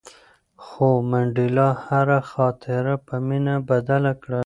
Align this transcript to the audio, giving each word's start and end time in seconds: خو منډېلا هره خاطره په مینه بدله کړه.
خو 0.65 0.87
منډېلا 1.09 1.69
هره 1.85 2.19
خاطره 2.31 2.93
په 3.07 3.15
مینه 3.27 3.55
بدله 3.69 4.13
کړه. 4.23 4.39